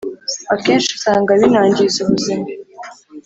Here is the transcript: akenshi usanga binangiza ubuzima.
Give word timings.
akenshi 0.53 0.89
usanga 0.97 1.31
binangiza 1.39 1.97
ubuzima. 2.03 2.47